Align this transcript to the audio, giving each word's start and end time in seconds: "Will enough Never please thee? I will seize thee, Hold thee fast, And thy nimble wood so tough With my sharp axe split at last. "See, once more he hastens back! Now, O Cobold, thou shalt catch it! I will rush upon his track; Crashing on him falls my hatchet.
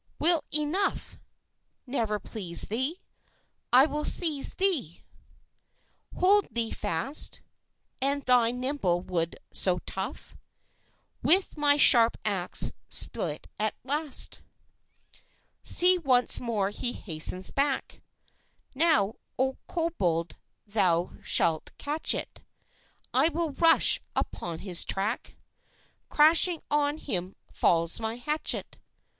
"Will 0.17 0.41
enough 0.51 1.19
Never 1.85 2.17
please 2.19 2.63
thee? 2.63 3.01
I 3.71 3.85
will 3.85 4.03
seize 4.03 4.55
thee, 4.55 5.03
Hold 6.15 6.47
thee 6.49 6.71
fast, 6.71 7.43
And 8.01 8.23
thy 8.23 8.49
nimble 8.49 9.01
wood 9.01 9.35
so 9.53 9.77
tough 9.85 10.35
With 11.21 11.55
my 11.55 11.77
sharp 11.77 12.17
axe 12.25 12.73
split 12.89 13.45
at 13.59 13.75
last. 13.83 14.41
"See, 15.61 15.99
once 15.99 16.39
more 16.39 16.71
he 16.71 16.93
hastens 16.93 17.51
back! 17.51 18.01
Now, 18.73 19.17
O 19.37 19.57
Cobold, 19.67 20.35
thou 20.65 21.11
shalt 21.23 21.77
catch 21.77 22.15
it! 22.15 22.41
I 23.13 23.29
will 23.29 23.51
rush 23.51 24.01
upon 24.15 24.57
his 24.65 24.83
track; 24.83 25.35
Crashing 26.09 26.59
on 26.71 26.97
him 26.97 27.35
falls 27.53 27.99
my 27.99 28.15
hatchet. 28.15 28.79